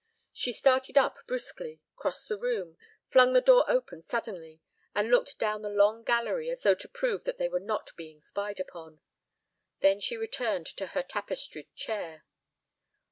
[0.33, 2.75] She started up brusquely, crossed the room,
[3.11, 4.59] flung the door open suddenly,
[4.95, 8.19] and looked down the long gallery as though to prove that they were not being
[8.19, 9.01] spied upon.
[9.81, 12.23] Then she returned to her tapestried chair.